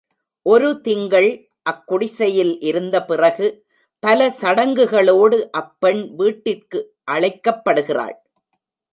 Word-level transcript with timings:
ஒரு 0.45 0.69
திங்கள் 0.81 1.27
அக்குடிசையில் 1.69 2.53
இருந்தபிறகு, 2.61 3.47
பல 4.03 4.29
சடங்குகளோடு 4.29 5.37
அப்பெண் 5.51 6.01
வீட்டிற்கழைக்கப்படுகிறாள். 6.19 8.15